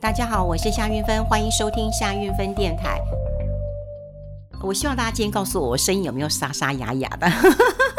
[0.00, 2.98] 大家好，我是夏运芬，欢迎收听夏运芬电台。
[4.62, 7.30] 我希望大家今天告诉我，我声音有没有沙沙哑哑的？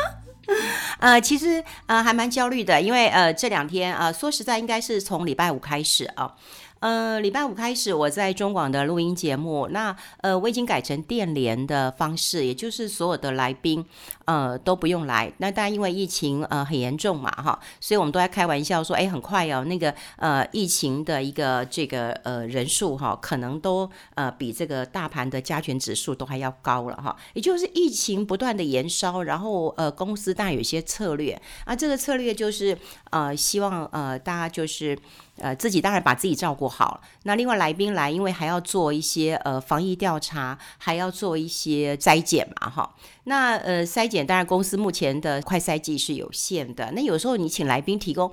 [0.97, 6.23] 呃，其实呃还蛮焦虑的，因为呃这两天、呃，说实在，应该是从礼拜五开始啊。
[6.23, 6.33] 呃，
[6.81, 13.85] 呃礼拜五开始，我在中广的录音节目，那呃，我已经改成电联的方式，也就是所有的来宾
[14.25, 15.31] 呃都不用来。
[15.37, 27.15] 那当然，因为疫情呃很严重嘛，哈，所以我们都在开玩笑说，哎，很快哦，那个呃疫情的一个这个呃人数哈，可能都呃比这个大盘的加权指数都还要高了哈。
[27.33, 32.75] 也就是疫情不断的延烧，然后呃公司当然有些策略啊，这个策略就是
[33.11, 34.97] 呃希望呃大家就是。
[35.37, 37.01] 呃，自己当然把自己照顾好。
[37.23, 42.95] 那另外来宾来，因为还要做一些呃防疫调查，还要做一些筛检嘛，哈。
[43.25, 46.91] 那呃筛检，当然公司目前的快筛剂是有限的。
[46.93, 48.31] 那有时候你请来宾提供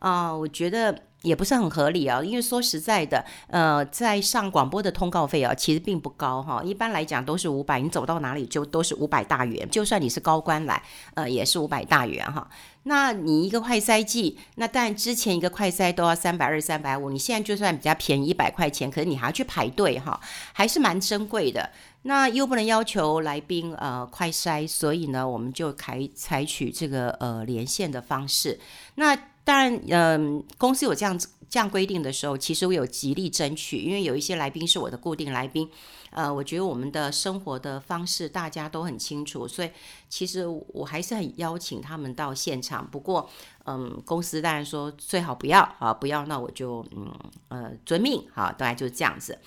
[0.00, 0.94] 啊、我觉得。
[1.22, 10.80] 也不是很合理啊，因为说实在的，呃，在上广播的通告费啊，其实并不高哈，一般来讲都是五百，你走到哪里就都是五百大元，就算你是高官来，
[11.14, 12.48] 呃，也是五百大元哈。
[12.84, 20.18] 那你一个快筛剂，那但之前一个快筛都要三百二、三百五，你现在就算比较便宜一百块钱，可是你还要去排队哈，
[20.52, 21.70] 还是蛮珍贵的。
[22.02, 28.58] 那又不能要求来宾呃快筛，所以呢，我们就采采取这个呃连线的方式。
[28.94, 35.68] 那当然，嗯、公司有这样子这样规定的时候，其实我有极力争取，因为有一些来宾是我的固定来宾，
[36.10, 39.70] 呃，我觉得我们的生活的方式大家都很清楚，所以
[40.08, 42.86] 其实我还是很邀请他们到现场。
[42.86, 43.30] 不过，
[43.64, 47.12] 嗯，公司当然说最好不要啊，不要，那我就嗯
[47.48, 49.38] 呃遵命哈，大概就是这样子。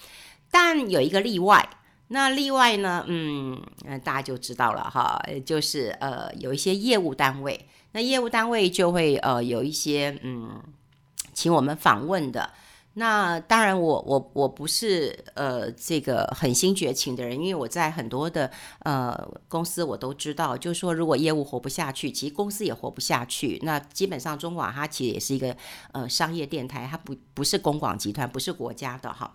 [0.49, 1.69] 但有一个例外，
[2.08, 3.61] 那例外呢，嗯，
[4.03, 7.67] 大家就知道了哈，就是呃有一些业务单位。
[7.93, 10.61] 那业务单位就会呃有一些嗯，
[11.33, 12.51] 请我们访问的。
[12.95, 23.58] 那当然我，我我不是呃这个狠心绝情的人，因为我在很多的呃公司我都知道，就是说如果业务活不下去，其实公司也活不下去。
[23.64, 25.55] 那基本上中广它其实也是一个
[25.93, 29.33] 呃商业电台，它不不是公广集团，不是国家的哈。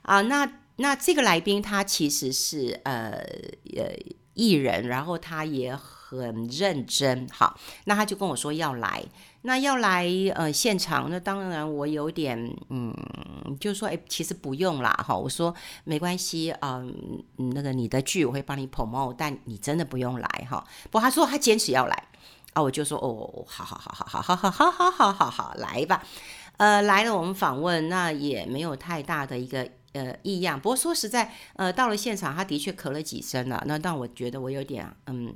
[0.00, 3.10] 啊，那那这个来宾他其实是呃
[3.76, 3.94] 呃
[4.32, 5.78] 艺人，然后他也。
[6.18, 9.02] 很认真，好，那他就跟我说要来，
[9.42, 12.38] 那要来呃现场，那当然我有点
[12.68, 12.94] 嗯，
[13.58, 15.54] 就说哎，其实不用啦，哈，我说
[15.84, 16.82] 没关系啊，
[17.38, 20.64] 嗯，那个你的剧我会帮你 promo，但你真的不用来哈。
[20.84, 22.08] 不过他说他坚持要来
[22.52, 26.02] 啊，我就说哦，好好好好好好好好好好好来吧，
[26.56, 29.68] 呃，来了我们访问，那也没有太大的一个。
[29.92, 30.60] 呃，异样。
[30.60, 35.34] 不过说实在，呃，到了现场，他的确咳了几声了，那让我觉得我有点嗯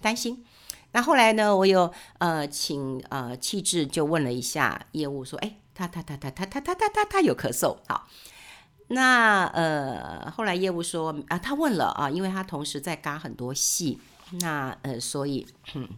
[0.00, 0.44] 担心。
[0.92, 8.08] 那后来呢，我有呃请呃气质就问了一下业务，说，哎，他他他他他他他他他他有咳嗽，好。
[8.88, 14.00] 那呃后来业务说啊，他问了啊，因为他同时在嘎很多戏，
[14.40, 15.46] 那呃所以。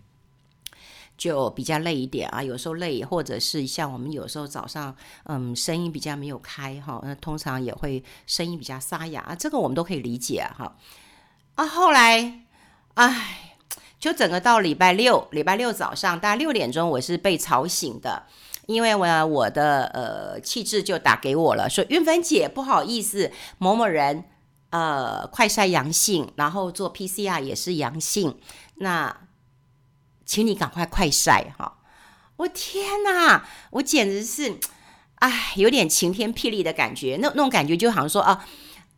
[1.20, 10.74] 就比较累一点啊，有时候累，或者是像我们有时候早上，嗯，声音比较没有开哈，那通常也会声音比较沙哑啊，这个我们都可以理解哈。
[11.56, 12.40] 啊，后来，
[12.94, 13.49] 哎，
[14.00, 18.24] 就整个到礼拜六，礼拜六早上大概六点钟，我是被吵醒的，
[18.66, 24.24] 因为我我的呃气质就打给我了，说韵芬姐不好意思，某某人
[24.70, 28.36] 呃快筛阳性，然后做 PCR 也是阳性，
[28.76, 29.28] 那。
[30.26, 31.78] 请你赶快快筛哈！
[32.36, 34.60] 我天哪，我简直是，
[35.16, 37.18] 哎，有点晴天霹雳的感觉。
[37.20, 38.46] 那那种感觉就好像说啊，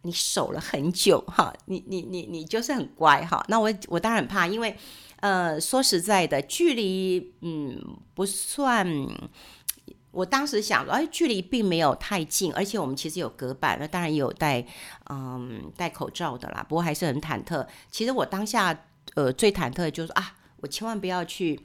[0.03, 3.45] 你守了很久哈，你你你你就是很乖哈。
[3.49, 4.77] 那我我当然很怕，因为
[5.21, 7.81] 呃，说实在的，距离嗯
[8.15, 8.87] 不算。
[10.11, 14.65] 我当时想说，哎，距离并没有太近，而且我们其实有隔板，那当然也有戴
[15.09, 16.65] 嗯戴口罩的啦。
[16.69, 17.67] 不过还是很忐忑。
[17.91, 18.79] 其实我当下
[19.15, 20.37] 呃最忐忑的就是啊。
[20.63, 21.59] 我千万不要去，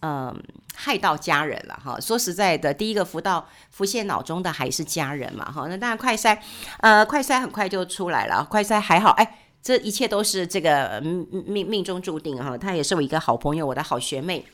[0.00, 0.42] 嗯、
[0.74, 1.98] 害到家人了哈。
[2.00, 5.66] 说实在的，第一个浮到浮现脑中的还是家人嘛哈。
[5.68, 6.38] 那当然快筛，
[6.78, 12.56] 呃，快筛很快就出来了，快筛还好，哎，这一切都是这个命命中注定哈。
[12.56, 14.46] 他也是我一个好朋友，我的好学妹。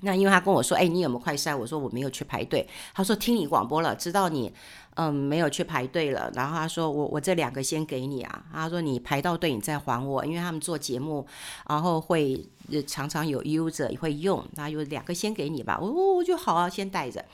[0.00, 1.56] 那因为他跟我说，哎，你有没有快筛？
[1.56, 2.66] 我说我没有去排队。
[2.94, 4.52] 他说听你广播了，知道你。
[5.00, 6.28] 嗯，没有去排队了。
[6.34, 11.24] 然后他说：“我我这两个先给你啊。”他说：“你排到队，你再还我，因为他们做节目，
[11.68, 12.44] 然后会
[12.84, 14.44] 常常有 user 会用。
[14.54, 17.24] 那有两个先给你吧。”我我就好啊，先带着，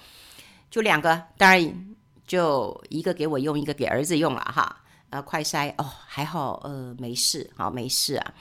[0.71, 1.95] 就两个，当然
[2.27, 4.83] 就一个给我用，一个给儿子用了哈。
[5.09, 8.35] 呃，快筛哦，还好，呃，没事，好没事啊。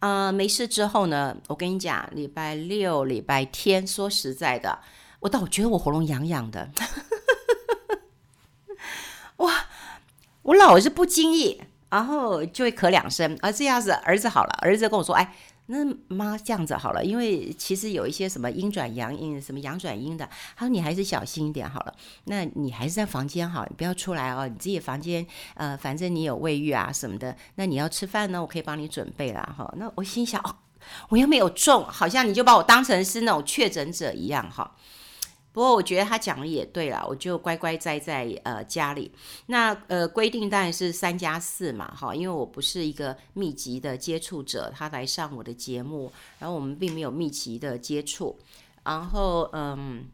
[0.00, 4.78] 啊，没事之后呢，我跟你讲，礼拜六、礼拜天，说实在的，
[5.20, 6.70] 我倒觉得我喉咙痒痒的。
[9.38, 9.66] 哇，
[10.42, 11.60] 我老是不经意，
[11.90, 15.34] 然后就会咳两声，啊，这样子儿子好了，儿子跟我说，哎。
[15.70, 20.26] 那妈这样子好了，因为其实有一些什么阴转阳阴，什么阳转阴的，
[20.56, 21.94] 他说你还是小心一点好了。
[22.24, 24.48] 那你还是在房间好，你不要出来哦。
[24.48, 27.36] 你自己房间，呃，反正你有卫浴啊什么的。
[27.56, 29.70] 那你要吃饭呢，我可以帮你准备了哈。
[29.76, 30.56] 那我心想，哦，
[31.10, 34.74] 我又没有中，好像你就把我当成是那种确诊者一样哈。
[35.58, 39.10] 不过我觉得他讲的也对啦，我就乖乖待在呃家里。
[39.46, 48.38] 那呃规定当然是三加四嘛，哈，因为我不是一个密集的接触者，他来上我的节目，然后我们并没有密集的接触。
[48.84, 50.06] 然后嗯，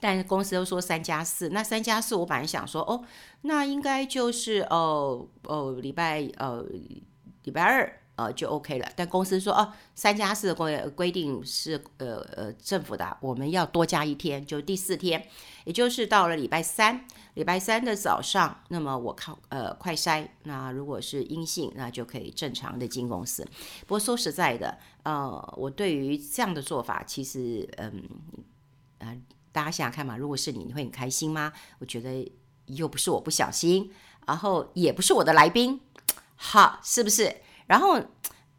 [0.00, 3.04] 但是公司都说三加四，那三加四我本来想说哦，
[3.42, 6.64] 那应该就是哦哦礼拜呃
[7.44, 8.01] 礼拜二。
[8.24, 8.88] 呃，就 OK 了。
[8.94, 15.26] 但公司说，哦，三加四的规规定是，呃呃，政府的，我们要多加一天，就第四天，
[15.64, 23.44] 也就是到了礼拜三，礼拜三的早上，那么我靠，呃，快筛，那如果是阴性，那就可以正常的进公司。
[23.80, 28.02] 不过说实在的，呃，我对于这样的做法，其实，嗯，
[28.98, 31.52] 啊、呃，大家想想看嘛，如果是你，你会很开心吗？
[31.78, 32.30] 我觉得
[32.66, 33.90] 又不是我不小心，
[34.26, 35.80] 然后也不是我的来宾，
[36.36, 37.36] 好，是不是？
[37.72, 37.98] 然后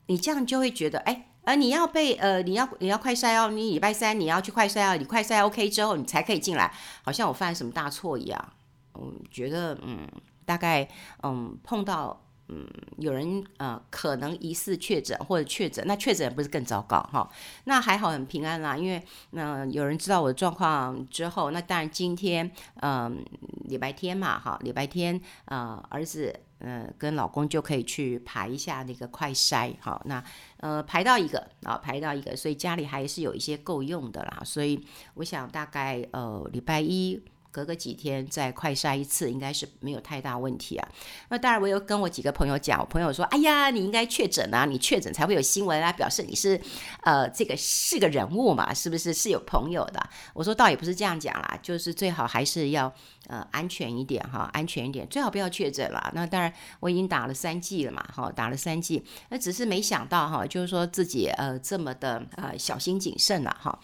[0.07, 6.73] 你这样就会觉得，哎，呃，你要被，呃，你要你要快筛哦，你礼拜三你要去快筛哦，你快筛 OK 之后，你才可以进来，
[7.03, 8.53] 好像我犯了什么大错一样。
[8.95, 10.07] 嗯，觉得，嗯，
[10.45, 10.87] 大概，
[11.21, 12.22] 嗯，碰到。
[12.49, 12.67] 嗯，
[12.97, 17.29] 有人呃可能疑似确诊或者确诊，那确诊不是更糟糕哈？
[17.63, 19.01] 那还好很平安啦，因为
[19.31, 22.51] 那、有人知道我的状况之后，那当然今天
[22.81, 23.23] 嗯、
[23.65, 30.23] 礼拜天嘛哈，礼拜天呃儿子呃跟老公就可以去排一下那个快筛哈，那
[30.57, 34.85] 呃排到一个啊排到一个，所以家里还是有一些够用的啦，所以
[35.15, 37.23] 我想大概呃礼拜一。
[37.53, 40.89] 隔个几天再快筛一次，应该是没有太大问题啊。
[41.29, 46.59] 那当然，我有跟我几个朋友讲，我朋友说：“哎呀，你应该确诊啊，你确诊才会有新闻啊，表示你是
[47.03, 52.91] 呃这个是个人物嘛，是不是是有朋友的？”我说倒也不是这样讲啦，就是最好还是要
[53.27, 56.11] 呃安全一点哈，安全一点，最好不要确诊啦。
[56.15, 63.79] 那当然，我已经打了三剂了嘛，哈，打了三剂，那只是没想到哈，就是说自己呃这么的呃小心谨慎了哈。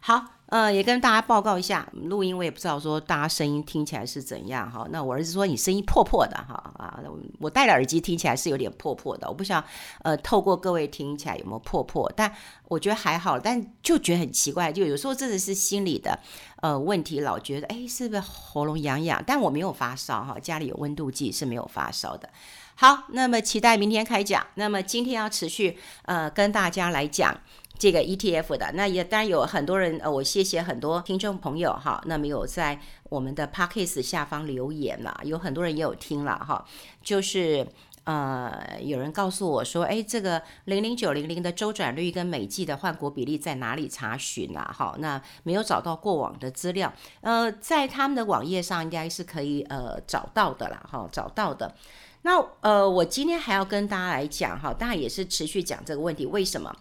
[0.00, 0.26] 好。
[0.54, 4.86] 呃，也跟大家报告一下，录音我也不知道说大家声音听起来是怎样哈。
[4.88, 7.02] 那我儿子说你声音破破的哈啊，
[7.40, 9.66] 我戴了耳机听起来是有点破破的，我不晓得
[10.04, 12.32] 呃透过各位听起来有没有破破，但
[12.68, 16.16] 我觉得还好，但就觉得很奇怪，就有时候真的是心里的
[16.62, 22.28] 呃问题，老觉得哎是不是喉咙痒痒，但我没有发烧哈，家里有温度计是没有发烧的。
[22.76, 27.40] 好，那么期待明天开讲，那么今天要持续呃跟大家来讲。
[27.84, 36.64] 这个 ETF 的，那也当然有很多人，呃，我谢谢很多听众朋友哈，那么有在我们的 Podcast 下方留言了，有很多人也有听了哈，
[37.02, 37.68] 就是
[38.04, 44.74] 呃，有人告诉我说，哎，这个零零九零零的周转率跟每季的换国比例在哪里查询啊？
[44.74, 46.90] 哈，那没有找到过往的资料，
[47.20, 51.74] 呃，在他们的网页上应该是可以呃找到的啦，哈，找到的。
[52.22, 56.74] 那呃，我今天还要跟大家来讲哈，当然也是持续讲这个问题，为什么？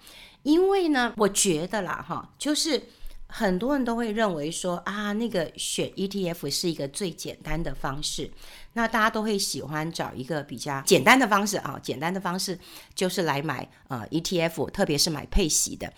[0.43, 2.83] 因为呢，我觉得啦，哈，就是
[3.27, 8.31] 很多人都会认为说啊，那个选 ETF 是一个最简单的方式，
[8.73, 12.59] 那大家都会喜欢找一个比较简单的方式啊，简单的方式
[12.93, 15.91] 就是来买呃 ETF，特别是买配息的。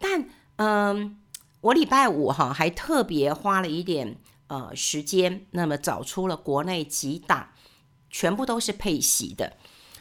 [0.00, 1.18] 但嗯、
[1.60, 7.48] 我礼拜五哈还特别花了一点呃时间，那么找出了国内几档
[8.10, 9.56] 全部都是配息的。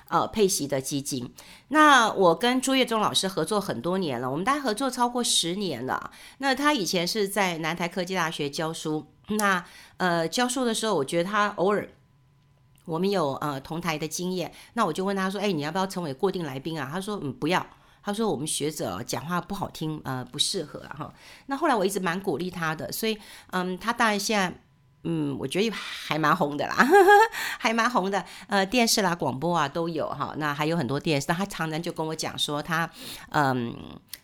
[0.10, 1.34] 呃，配息的基金，
[1.68, 6.12] 那我跟朱月忠老师合作很多年了，我们大概合作超过十年了。
[6.38, 9.66] 那他以前是在南台科技大学教书，那
[9.98, 11.90] 呃教书的时候，我觉得他偶尔
[12.86, 17.68] 我们有呃同台的经验，那我就问他说：“哎，你要不要成为固定来宾啊？”他说：“嗯，不要。”
[18.02, 21.14] 他说：“我们学者讲话不好听，呃，不适合啊。”哈，
[21.48, 23.18] 那后来我一直蛮鼓励他的，所以
[23.52, 24.62] 嗯，他当然现在。
[25.10, 26.86] 嗯，我觉得还蛮红的啦，
[27.58, 28.26] 还蛮红的。
[28.48, 30.34] 呃，电视啦、广播啊都有哈。
[30.38, 32.90] 那还有很多电视，他常常就跟我讲说他，
[33.30, 33.74] 嗯，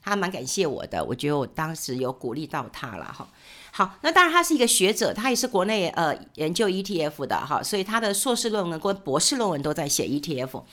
[0.02, 1.02] 他蛮感谢我的。
[1.02, 3.26] 我觉得我当时有鼓励到他了哈。
[3.72, 10.64] 好，那当然他是一个学者，他也是国内呃研究 ETF 的哈，所以他的硕士论文跟博士论文都在写 ETF。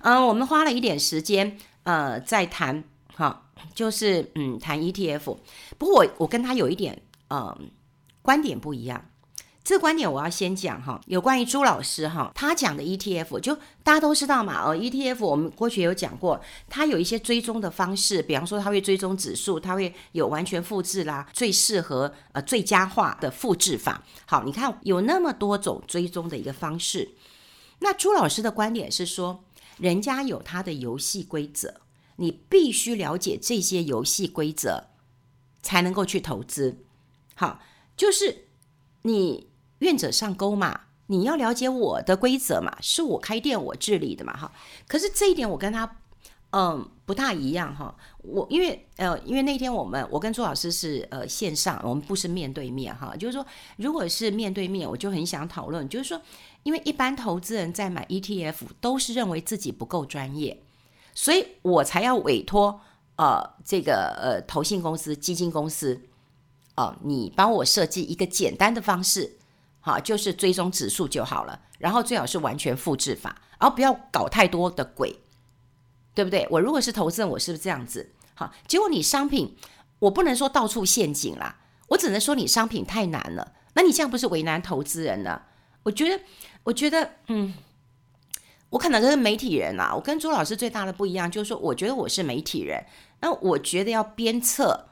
[0.00, 2.82] 嗯，我们花了一点时间呃在谈
[3.14, 5.36] 哈，就是嗯谈 ETF。
[5.78, 7.70] 不过我我跟他有一点嗯
[8.20, 9.04] 观点不一样。
[9.62, 24.02] 这个观点我要先讲哈，有关于朱老师哈，他讲的 ETF 就大家都知道嘛，哦，ETF 我们过去有讲过，它有一些追踪的方式，比方说它会追踪指数，它会有完全复制啦，最适合呃最佳化的复制法。
[24.24, 27.10] 好，你看有那么多种追踪的一个方式，
[27.80, 29.44] 那朱老师的观点是说，
[29.76, 31.82] 人家有他的游戏规则，
[32.16, 34.84] 你必须了解这些游戏规则，
[35.62, 36.78] 才能够去投资。
[37.34, 37.60] 好，
[37.94, 38.46] 就是
[39.02, 39.49] 你。
[39.80, 44.50] 愿者上钩嘛，你要了解我的规则嘛，是我开店我治理的嘛，哈。
[44.86, 45.96] 可是这一点我跟他，
[46.52, 47.94] 嗯，不大一样哈。
[48.22, 53.16] 我因为呃，因为那天我们我跟朱老师是呃线上，我们不是面对面哈。
[53.16, 53.44] 就是说，
[53.76, 56.20] 如果是面对面，我就很想讨论，就是说，
[56.62, 60.62] 因为一般投资人在买 ETF 都是认为自己不够专业，
[61.14, 62.80] 所以我才要委托
[63.16, 66.02] 呃这个呃投信公司、基金公司，
[66.76, 69.38] 哦、你帮我设计一个简单的方式。
[69.80, 75.18] 好，就是追踪指数就好了，然后最好是完全复制法，然后不要搞太多的鬼，
[76.14, 76.46] 对不对？
[76.50, 78.12] 我如果是投资人，我是不是这样子？
[78.34, 79.56] 好，结果你商品，
[79.98, 81.56] 我不能说到处陷阱啦，
[81.88, 85.46] 我只能说你商品太难了，那你这样不是为难投资人了？
[85.82, 86.22] 我觉得，
[86.64, 87.54] 我觉得，嗯，
[88.68, 92.84] 我可能是媒体人啦，我跟朱老师最大的不一样就是说，我觉得我是媒体人，
[93.20, 94.90] 那我觉得要鞭策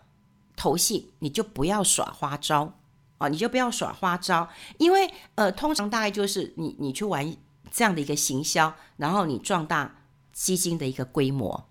[0.56, 2.77] 投信，你就不要耍花招。
[3.18, 4.48] 哦，你就不要耍花招，
[4.78, 7.36] 因为呃，通常大概就是你你去玩
[7.70, 11.68] 这样的一个行销，然后你壮大基金的一个规模。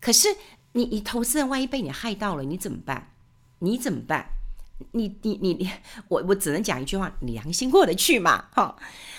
[0.00, 0.28] 可是
[0.72, 3.12] 你你投资人万一被你害到了，你怎么办？
[3.58, 4.30] 你怎么办？
[4.92, 5.70] 你你你你，
[6.08, 8.44] 我我只能讲一句话：你良心过得去嘛？
[8.52, 8.74] 哈，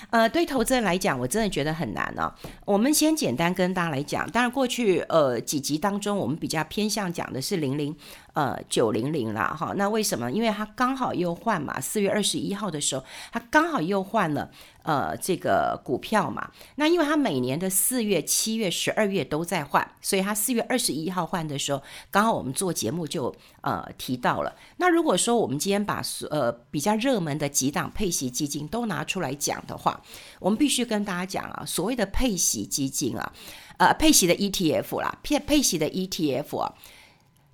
[0.10, 2.34] 呃，对投资人来讲，我真的觉得很难哦。
[2.66, 7.96] 我们先简单跟大家来讲，当然过去呃几集当中，我们比较偏向讲的是零零
[8.34, 9.74] 呃九零零啦，哈。
[9.76, 10.32] 那为什么？
[10.32, 14.52] 因为它刚好又换嘛，四月二十一号的时候，它刚好又换了。
[14.84, 24.56] 呃，这个股票嘛，那因为它每年的四月、七月、十二月都在换，所以它四月二十一号换的时候，刚好我们做节目就呃提到了。
[24.78, 30.02] 那如果说我们今天把呃比较热门的几档配息基金都拿出来讲的话，
[30.40, 33.34] 我们必须跟大家讲啊，所谓的配息基金啊，
[33.78, 36.74] 呃配息的 ETF 啦，配配息的 ETF 啊，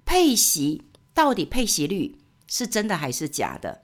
[0.06, 2.18] 配息到底配息率
[2.48, 3.84] 是真的还是假的？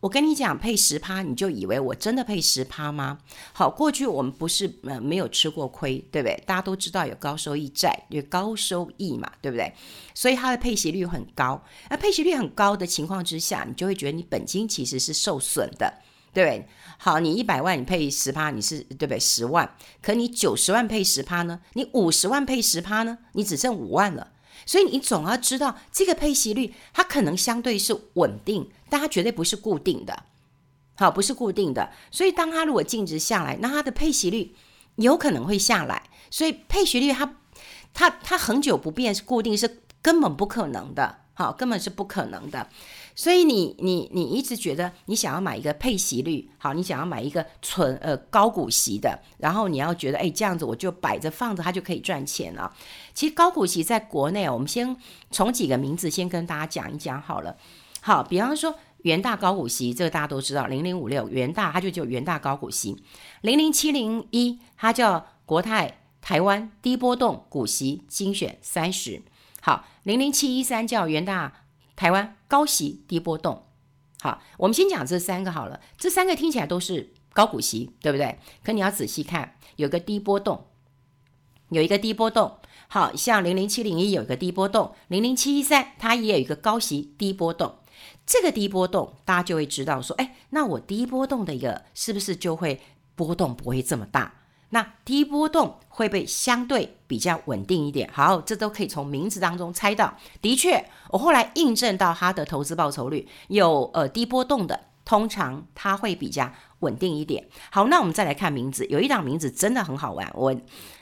[0.00, 3.18] 我跟你讲，配十趴，你就以为我真的配十趴吗？
[3.52, 6.40] 好，过去我们不是呃没有吃过亏，对不对？
[6.46, 9.74] 大家都知道有高收益债，有高收益嘛，对不对？
[10.14, 11.60] 所以它的配息率很高。
[11.90, 15.92] 那配息率很高的情况之下，你就会觉得你本金其实是受损的，
[16.32, 16.68] 对不对？
[16.98, 19.18] 好，你一百万你配十趴，你是对不对？
[19.18, 19.68] 十万，
[20.00, 21.60] 可你九十万配十趴呢？
[21.72, 23.18] 你五十万配十趴呢？
[23.32, 24.28] 你只剩五万了。
[24.66, 30.24] 所以你总要知道这个配息率，它可能相对是稳定，但它绝对不是固定的，
[30.96, 31.90] 好，不是固定的。
[32.10, 34.54] 所以当它如果净值下来，那它的配息率
[34.96, 36.02] 有可能会下来。
[36.30, 37.36] 所以配息率它
[37.94, 42.68] 它它恒久不变是固定是根本不可能的，好，根本是不可能的。
[43.14, 52.72] 所以你你你一直觉得你想要买一个配息率好，你想要买一个纯呃高股息的，然后你要觉得哎这样子我就摆着放着它就可以赚钱了。
[53.14, 54.96] 其实高股息在国内，我们先
[55.32, 57.56] 从几个名字先跟大家讲一讲好了。
[58.08, 62.96] 好，比方说元大高股息，这个大家都知道，零零五六元大它就叫元大高股息，
[63.42, 69.20] 零零七零一它叫国泰台湾低波动股息精选三十，
[69.60, 71.52] 好，零零七一三叫元大。
[71.94, 73.64] 台湾高息低波动，
[74.20, 75.80] 好，我们先讲这三个好了。
[75.98, 78.38] 这三个听起来都是高股息，对不对？
[78.62, 80.64] 可你要仔细看，有个低波动，
[81.70, 82.56] 有一个低波动。
[82.86, 87.74] 好，像零零七零一有一个低波动，零零七一三它也有一个高息低波动。
[88.28, 92.78] 这个低波动，大家就会知道说，哎，那我低波动的一个是不是就会
[93.14, 94.34] 波动不会这么大？
[94.68, 98.10] 那低波动会不会相对比较稳定一点？
[98.12, 100.14] 好，这都可以从名字当中猜到。
[100.42, 107.48] 的确，我后来印证到它的投资报酬率有呃低波动的，通常它会比较稳定一点。
[107.70, 110.54] 好，那我们再来看名字，有一档名字真的很好玩，我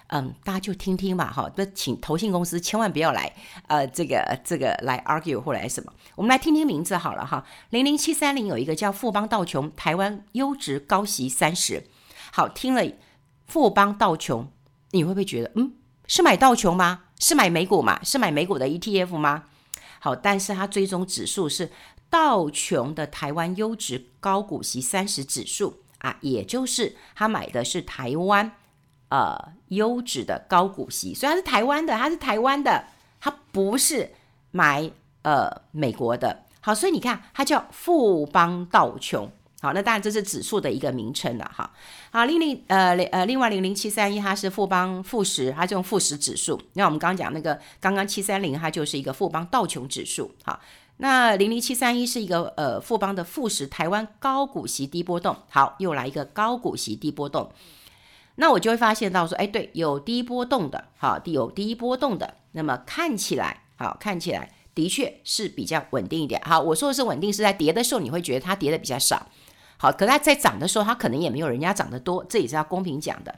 [0.08, 1.50] 嗯大家就听听吧哈。
[1.56, 3.32] 那请投信公司千万不要来
[3.66, 7.44] 呃这个这个来 argue 或来什么，我们来听听名字好了哈。
[7.70, 11.86] 零零七三零有一个叫富邦道琼台湾优质高息三十，
[12.32, 12.84] 好，听了。
[13.48, 14.50] 富邦道琼，
[14.90, 15.72] 你会不会觉得，嗯，
[16.08, 17.04] 是买道琼吗？
[17.20, 18.00] 是买美股吗？
[18.02, 19.44] 是买美股的 ETF 吗？
[20.00, 21.70] 好，但是它追踪指数是
[22.10, 28.50] 道琼的台湾优质高股息三十指数啊，也就是他买的是台湾
[29.08, 32.84] 呃优质的高股息，虽然是台湾的，它是台湾的，
[33.20, 34.12] 它不是
[34.50, 34.90] 买
[35.22, 36.44] 呃美国的。
[36.60, 39.30] 好，所以你看，它叫富邦道琼。
[39.62, 41.72] 好，那当然这是指数的一个名称了哈。
[42.10, 46.60] 好，零零呃呃，另外零零七三一它是富邦富时，它这种富时指数。
[46.74, 50.30] 那我们刚刚讲那个刚刚七三零，它就是一个富邦道琼指数。
[50.44, 50.60] 好，
[50.98, 55.34] 那零零七三一是一个呃富邦的富时台湾高股息低波动。
[55.48, 57.50] 好，又来一个高股息低波动。
[58.36, 66.40] 那我就会发现到说，哎，对，有低波动的，好，有低波动的，那么看起来，好，看起来的确是比较稳定一点。
[66.42, 69.26] 好，我说的是稳定，是在跌的时候你会觉得它跌的比较少。
[69.78, 73.34] 好，可它在涨的时候，它可能也没有人家涨得多，这也是要公平讲的。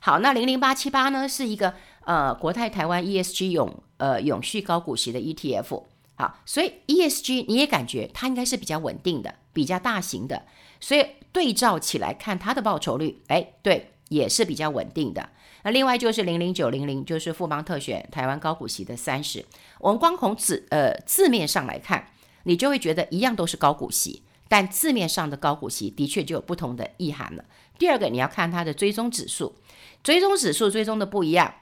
[0.00, 5.82] 好，那零零八七八呢，是一个呃国泰台湾 ESG 永呃永续高股息的 ETF。
[6.16, 10.44] 好，所以 ESG 你也感觉它应该是比较稳定的，比较大型的，
[10.80, 15.28] 所以对照起来看它的报酬率，哎，对，也是比较稳定的。
[15.62, 19.44] 那另外就是零零九零零，就是富邦特选台湾高股息的三十。
[19.80, 24.22] 我们光从字呃字面上来看，你就会觉得一样都是高股息。
[24.46, 27.44] 但字面上的高股息的确就有不同的意涵了。
[27.78, 29.56] 第二个，你要看它的追踪指数，
[30.02, 31.52] 追踪指数追踪的不一样，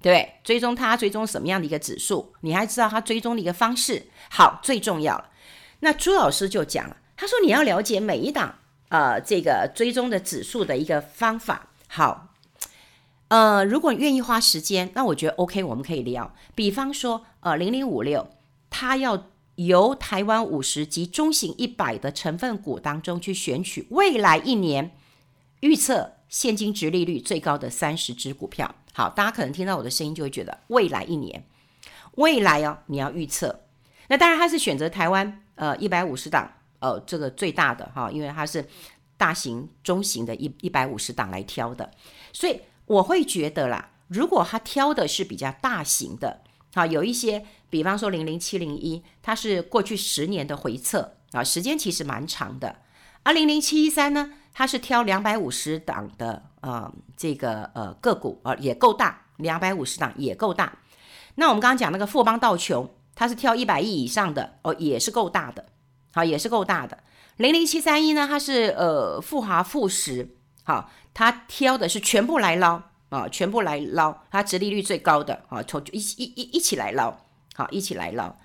[0.00, 4.06] 对，追踪它追踪什么样的一个指数，你还知道它追踪的一个方式。
[4.30, 5.30] 好，最重要了。
[5.80, 11.68] 那朱老师就讲了，他说你要了解每一档呃这个追踪的指数的一个方法。
[11.88, 12.34] 好，
[13.28, 16.34] 呃，如果愿意花时间，那我觉得 OK，我们可以聊。
[16.54, 18.30] 比方说，呃，零零五六，
[18.70, 19.26] 它要。
[19.58, 24.92] 由台湾五十及中型一百的成分股当中去选取未来一年
[25.58, 28.72] 预测现金殖利率最高的三十只股票。
[28.92, 31.44] 好，大家可能听到我的声音就会觉得未来一年，
[32.12, 33.62] 未来哦，你要预测。
[34.06, 38.66] 那当然，他是选择台湾呃一百五十档呃这个最大的哈，因为它是
[39.16, 41.90] 大型、中型的一一百五十档来挑的，
[42.32, 46.42] 所以我会觉得啦，如果他挑的是比较大型的。
[46.74, 52.76] 好，有一些，比方说零零七零一，它是过去十年的回测啊，时间其实蛮长的。
[53.22, 60.78] 而零零七一三呢，它是挑两百五十档的呃这个呃个股啊，也够大，两百五十档也够大。
[61.36, 65.64] 那我们刚刚讲那个富邦道琼，它是挑一百亿以上的哦，也是够大的，
[66.18, 66.98] 好，也是够大的。
[67.36, 72.82] 零零七三一呢，它是呃富华富时，好，它挑的是全部来捞。
[73.10, 77.10] 啊，全部来捞，它殖利率最高的啊，从一一一一起来捞，
[77.54, 78.36] 好，一起来捞，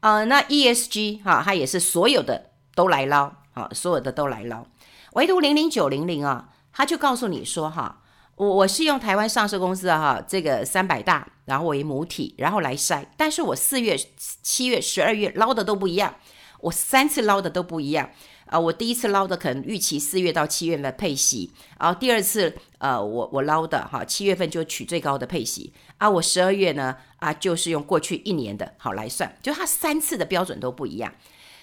[0.00, 4.66] 啊、那 ESG 哈、啊，它也是所有的都来捞，啊，所有的都来捞，
[5.14, 8.02] 唯独零零九零零啊，他就告诉你说哈，
[8.36, 13.96] 我我是用台湾上市公司哈、啊，这个三百大，然后为母体，然后来筛，但是我四月、
[14.42, 16.14] 七月、十二月捞的都不一样，
[16.62, 18.10] 我三次捞的都不一样。
[18.46, 31.14] 啊，我第一次捞的可能预期四月到七月的配息，然后第二次，呃，我我捞的哈，七月份就取最高的配息，啊，我十二月呢，啊，就是用过去一年的好来算，就它三次的标准都不一样。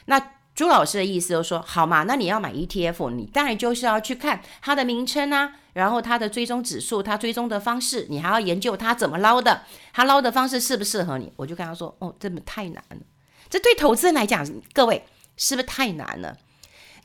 [0.06, 11.34] 那朱老师的意思就是说，好嘛，那你要买 ETF，你当然就是要去看它的名称啊，然后它的追踪指数，它追踪的方式，你还要研究它怎么捞的，它捞的方式适不适合你。
[11.36, 12.98] 我就跟他说，哦，这么太难了，
[13.50, 15.04] 这对投资人来讲，各位
[15.36, 16.38] 是不是太难了？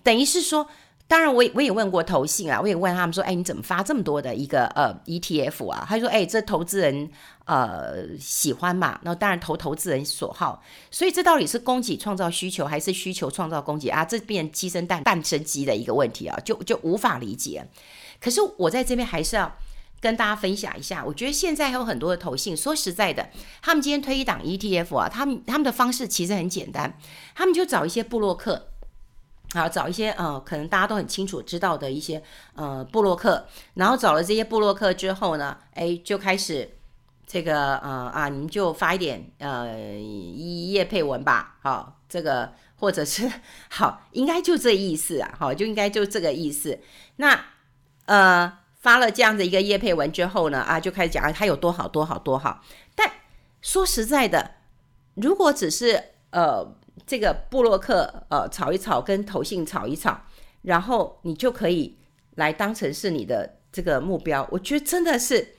[0.03, 0.69] 等于是说，
[1.07, 5.85] 当然我也我也问过投信啊，我也问他们说，哎，你怎么发这么多的一个呃 ETF 啊？
[5.89, 7.11] 他说，哎，这投资人
[7.45, 14.05] 呃喜欢嘛，那当然投投资人所好，所以这到底是供给创造需求，还是需求创造供给啊？
[14.05, 17.65] 这变鸡生蛋，蛋生鸡的一个问题啊，就就无法理解。
[18.21, 19.55] 可是我在这边还是要
[20.03, 23.31] 跟大家分享一下，我觉得现在还有很多的投信，说实在的，
[23.63, 26.99] 他们今天推一档 ETF 啊，他们他们的方式其实很简单，
[27.37, 28.69] 他们就找一些部落客。
[29.55, 32.23] 好，找一些呃，可能大家都很清楚知道的一些
[32.55, 36.69] 呃部落客，然后找了这些部落客之后呢，哎，就开始
[37.27, 43.31] 这个呃啊，你们就发一点呃业配文吧，好，这个或者是
[43.69, 46.81] 好，应该就这意思啊，好，就应该就这个意思。
[47.17, 47.39] 那
[48.07, 52.63] 呃发了这样的一个业配文之后呢，啊，就开始讲啊，他有多好多好多好。
[52.95, 53.11] 但
[53.63, 54.57] 说实在的，
[55.15, 56.77] 如果只是呃。
[57.07, 60.21] 这个布洛克呃炒一炒，跟投信炒一炒，
[60.61, 61.97] 然后你就可以
[62.35, 64.47] 来当成是你的这个目标。
[64.53, 65.55] 我觉得真的是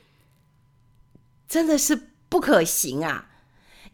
[1.48, 3.30] 真的是不可行啊！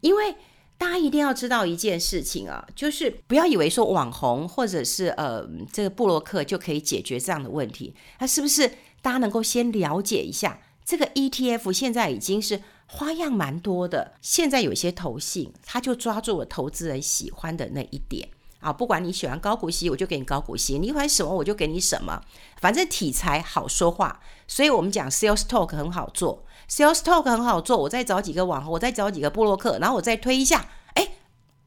[0.02, 0.36] 因为
[0.78, 7.96] 大家一定要知道一件事情啊，就是不要以为说网红或者是呃这个布洛克就可以解决这样的问题。
[8.20, 8.70] 他是不是
[9.02, 12.62] 大家能够先了解一下这个 ETF 现在已经是？
[12.92, 18.28] 花样蛮多的，现在有些投信，他就抓住了投资人喜欢的那一点
[18.62, 22.20] 啊，不管你喜欢高股息，我就给你高股息；你喜欢什么，我就给你什么。
[22.60, 27.78] 反正题材好说话，所以我们讲 sales talk 很好做，sales talk 很好做。
[27.78, 31.10] 我再找几个网红，我再找几个部落客，然后我再推一下，哎，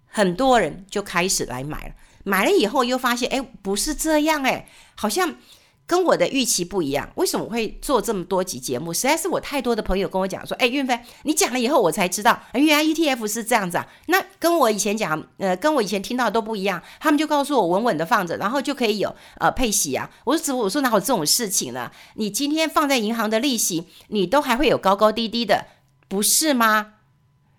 [0.07, 4.67] 很多人就开始来买了，买了以后又发现，哎，不是这样，哎，
[4.97, 5.37] 好像。
[5.85, 8.95] 跟我的预期不一样，为什么会做这么多集节目？
[8.95, 13.87] 实在是我太多的朋友跟我讲说，哎，韵芬，你讲了以后我才知道，原来 ETF 是这样子啊。
[14.07, 16.83] 那跟我以前讲，呃，跟我以前听到都不一样。
[16.99, 20.09] 他们就告诉我，稳稳的放着，然后就可以有呃配息啊。
[20.25, 21.91] 我说，我说哪有这种事情呢？
[22.15, 25.67] 你今天放在银行的利息，你都还会有高高低低的，
[26.09, 26.95] 不是吗？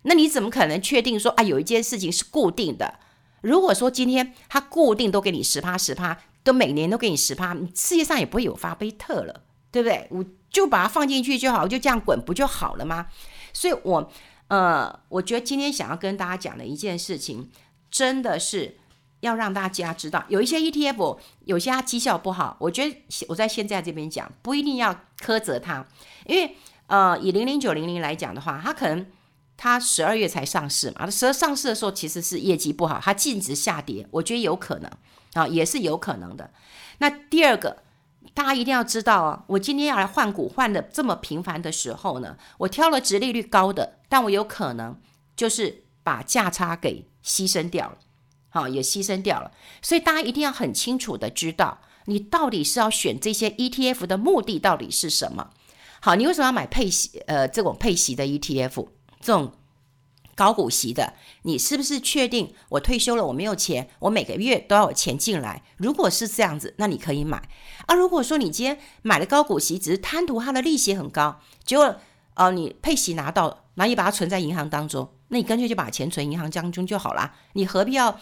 [0.04, 2.96] 那你怎么可能确定说啊，有一件事情是固定的？
[3.42, 6.18] 如果说今天它固定都给你十趴十趴。
[6.44, 10.08] 都每年都给你十趴，世界上也不会有巴菲特了，对不对？
[10.12, 13.08] 我就把它放进去就好，就这样滚不就好了吗？
[13.54, 14.12] 所以，我
[14.50, 17.50] 呃，我觉得今天想要跟大家讲的一件事情，
[17.90, 18.78] 真的是
[19.22, 22.96] 要让大家知道，有一些 ETF，有些它绩效不好，我觉得
[23.30, 25.86] 我在现在这边讲，不一定要苛责它，
[26.28, 26.56] 因为
[26.88, 29.06] 呃，以零零九零零来讲的话，它可能
[29.56, 34.92] 它十二月才上市嘛，它十二上市的时候其实是业绩不好，它净值下跌，我觉得有可能。
[35.34, 36.52] 啊，也是有可能的。
[37.00, 37.84] 那第二个，
[38.34, 45.00] 大家一定要知道啊，我今天要来换股换的这么频繁的时候呢，我挑了殖利率高的，但我有可能
[45.36, 47.98] 就是把价差给牺牲掉了，
[48.50, 49.52] 好，也牺牲掉了。
[49.82, 55.50] 所以大家一定要很清楚的知道，你到底是要选这些 ETF 的目的到底是什么？
[56.00, 57.20] 好，你为什么要买配息？
[57.28, 58.88] 呃，这种配息的 ETF，
[59.20, 59.52] 这种。
[60.36, 65.62] 高股息的，你是不是确定我退休了，我没有钱，我每个月都要有钱进来？
[65.78, 67.50] 如果是这样子，那你可以买。
[67.86, 71.96] 啊，如果说你今天买了高股息，只是贪图它的利息很高，结果
[72.34, 77.34] 呃你配息拿到，那你把它存在银行当中，那你干脆就把钱存银行当中就好了。
[77.54, 78.20] 你何必要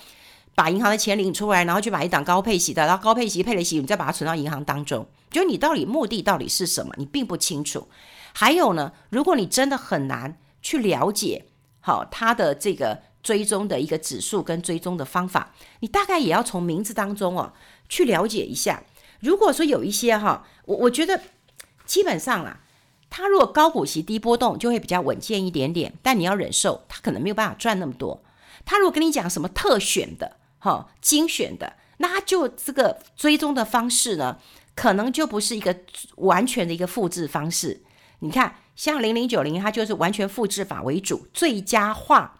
[0.53, 5.07] 把银行的钱领出来，然后去买一档高配息的，然后高配息配了息，你再把它存到银行当中？
[5.29, 6.93] 就你到底目的到底是什么？
[6.97, 7.87] 你并不清楚。
[8.33, 11.45] 还有呢，如果你真的很难去了解。
[11.83, 17.53] 好，它的这个追踪的一个指数跟追踪的方法，你大概也要从名字当中哦
[17.89, 18.83] 去了解一下。
[19.19, 21.19] 如果说有一些哈，我我觉得
[21.85, 22.59] 基本上啊，
[23.09, 28.23] 它如果高股息低波动就会比较稳健一点点，但你要忍受它可能没有办法赚那么多。
[28.63, 34.37] 它如果跟你讲什么特选的哈精选的，那它就这个追踪的方式呢，
[34.75, 35.75] 可能就不是一个
[36.17, 37.81] 完全的一个复制方式。
[38.19, 38.55] 你看。
[38.81, 42.39] 像零零九零，它就是完全复制法为主，最佳化，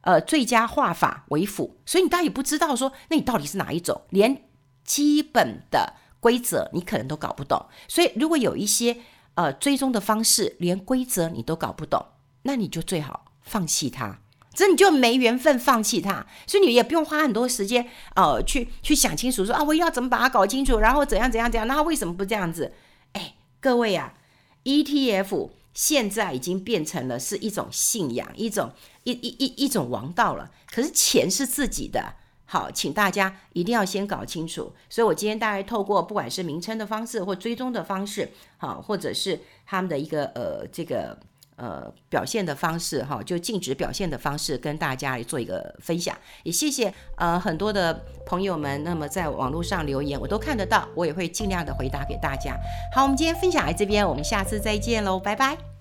[0.00, 4.02] 呃，最佳化法为辅，所以你到底不知道说，那你到底是哪一种？
[4.08, 4.48] 连
[4.82, 7.66] 基本的规则你可能都搞不懂。
[7.86, 8.96] 所以如果有一些
[9.34, 12.04] 呃追踪的方式，连规则你都搞不懂，
[12.42, 14.18] 那你就最好放弃它，
[14.52, 16.26] 这你就没缘分放弃它。
[16.48, 22.74] 所以你也不用花很多时间呃去去想清楚说啊，我要怎么把它搞清楚，然后怎样怎样怎样，那为什么不这样子？
[23.12, 24.14] 哎，各位啊。
[24.62, 28.72] ETF 现在已经变成了是一种信仰，一种
[29.04, 30.50] 一一一一种王道了。
[30.70, 34.72] 可是钱是自己的，好，请大家一定要先搞清楚。
[34.88, 41.18] 所以我今天大概透过不管是名称的方式或追踪的方式，好，或者是他们的一个呃这个。
[41.60, 46.16] 呃，表现的方式哈，就禁止表现的方式，跟大家做一个分享。
[46.42, 52.56] 也谢谢呃很多的朋友们，那么在网络上留言，我都看得到，我也会尽量的回答给大家。
[52.94, 55.79] 好，我们今天分享来这边，我们下次再见喽，拜拜。